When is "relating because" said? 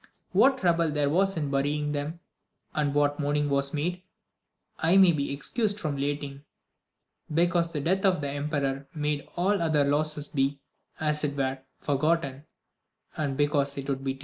5.93-7.71